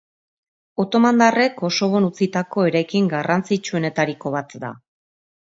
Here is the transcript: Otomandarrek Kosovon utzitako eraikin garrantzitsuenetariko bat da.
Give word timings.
Otomandarrek 0.83 1.53
Kosovon 1.59 2.09
utzitako 2.09 2.65
eraikin 2.71 3.13
garrantzitsuenetariko 3.13 4.37
bat 4.39 4.57
da. 4.65 4.77